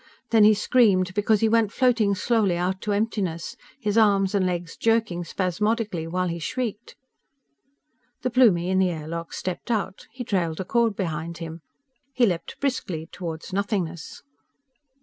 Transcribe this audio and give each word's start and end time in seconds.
Then 0.31 0.43
he 0.43 0.55
screamed, 0.55 1.13
because 1.13 1.41
he 1.41 1.47
went 1.47 1.71
floating 1.71 2.15
slowly 2.15 2.57
out 2.57 2.81
to 2.81 2.91
emptiness, 2.91 3.55
his 3.79 3.99
arms 3.99 4.33
and 4.33 4.47
legs 4.47 4.75
jerking 4.75 5.23
spasmodically, 5.23 6.07
while 6.07 6.27
he 6.27 6.39
shrieked... 6.39 6.95
The 8.23 8.31
Plumie 8.31 8.71
in 8.71 8.79
the 8.79 8.89
air 8.89 9.07
lock 9.07 9.31
stepped 9.31 9.69
out. 9.69 10.07
He 10.11 10.23
trailed 10.23 10.59
a 10.59 10.65
cord 10.65 10.95
behind 10.95 11.37
him. 11.37 11.61
He 12.15 12.25
leaped 12.25 12.59
briskly 12.59 13.09
toward 13.11 13.43
nothingness. 13.53 14.23